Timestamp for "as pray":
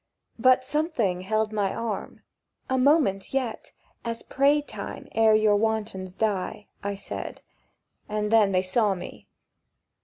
4.03-4.59